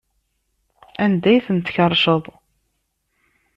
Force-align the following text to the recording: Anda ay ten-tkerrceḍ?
Anda 1.03 1.27
ay 1.31 1.39
ten-tkerrceḍ? 1.45 2.23